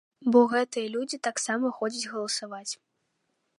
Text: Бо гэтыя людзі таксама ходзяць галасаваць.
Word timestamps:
Бо 0.35 0.39
гэтыя 0.53 0.87
людзі 0.95 1.19
таксама 1.27 1.71
ходзяць 1.81 2.09
галасаваць. 2.17 2.69